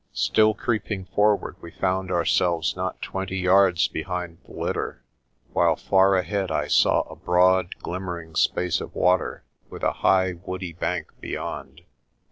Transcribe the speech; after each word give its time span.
Still 0.15 0.55
creeping 0.55 1.05
forward, 1.05 1.57
we 1.61 1.69
found 1.69 2.09
ourselves 2.09 2.75
not 2.75 3.03
twenty 3.03 3.37
yards 3.37 3.87
behind 3.87 4.39
the 4.47 4.53
litter, 4.53 5.03
while 5.53 5.75
far 5.75 6.15
ahead 6.15 6.49
I 6.49 6.65
saw 6.65 7.01
a 7.01 7.15
broad, 7.15 7.75
glimmering 7.83 8.33
space 8.33 8.81
of 8.81 8.95
water 8.95 9.43
with 9.69 9.83
a 9.83 9.93
high 10.01 10.33
woody 10.33 10.73
bank 10.73 11.09
beyond. 11.19 11.81